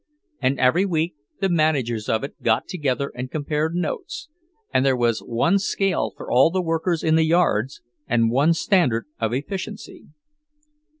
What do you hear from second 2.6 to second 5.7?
together and compared notes, and there was one